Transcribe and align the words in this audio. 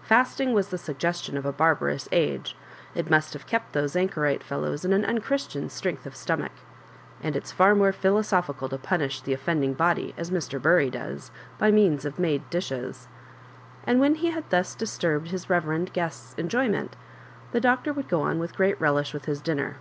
Fasting 0.00 0.54
was 0.54 0.68
the 0.70 0.78
suggestion 0.78 1.36
of 1.36 1.44
a 1.44 1.52
barbarous 1.52 2.08
age; 2.12 2.56
it 2.94 3.10
must 3.10 3.34
have 3.34 3.46
kept 3.46 3.74
those 3.74 3.94
anchorite 3.94 4.42
fellows 4.42 4.86
in 4.86 4.92
an 4.94 5.04
unchris 5.04 5.48
lian 5.54 5.68
strength 5.70 6.06
of 6.06 6.16
stomach. 6.16 6.52
And 7.22 7.36
it's 7.36 7.52
far 7.52 7.74
more 7.74 7.92
phi 7.92 8.08
losophkMil 8.08 8.70
to 8.70 8.78
punish 8.78 9.20
the 9.20 9.34
offending 9.34 9.74
body, 9.74 10.14
as 10.16 10.30
Mr. 10.30 10.58
Bury 10.58 10.88
does, 10.88 11.30
by 11.58 11.70
means 11.70 12.06
of 12.06 12.18
made 12.18 12.48
dishes;" 12.48 13.08
and 13.86 14.00
when 14.00 14.14
he 14.14 14.30
had 14.30 14.48
thus 14.48 14.74
disturbed 14.74 15.28
his 15.28 15.50
reverend 15.50 15.92
guest's 15.92 16.32
enjoyment, 16.38 16.96
the 17.52 17.60
Doctor 17.60 17.92
would 17.92 18.08
go 18.08 18.22
on 18.22 18.38
with 18.38 18.56
great 18.56 18.80
relish 18.80 19.12
with 19.12 19.26
his 19.26 19.42
dinner. 19.42 19.76